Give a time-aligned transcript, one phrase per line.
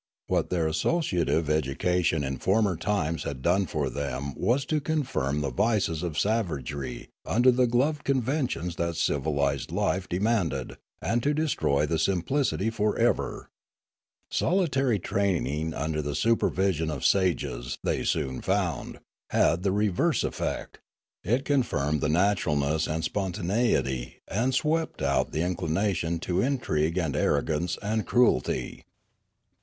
[0.25, 5.51] What their associative education in former times had done for them was to confirm the
[5.51, 11.85] vices of savagery under the gloved conventions that civilised life de manded, and to destroy
[11.85, 13.51] the simplicity for ever.
[14.31, 20.79] Soli tary training under the supervision of sages, they soon found, had the reverse effect;
[21.23, 27.15] it confirmed the natural ness and spontaneity, and swept out the inclination to intrigue and
[27.15, 28.83] arrogance and cruelty.